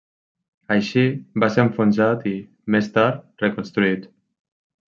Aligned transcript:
Així, 0.75 1.03
va 1.43 1.51
ser 1.57 1.65
enfonsat 1.65 2.27
i, 2.33 2.35
més 2.77 2.91
tard, 2.99 3.23
reconstruït. 3.47 4.13